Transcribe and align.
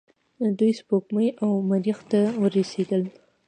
دوی 0.57 0.71
سپوږمۍ 0.79 1.27
او 1.43 1.49
مریخ 1.69 1.99
ته 2.11 2.21
ورسیدل. 2.41 3.03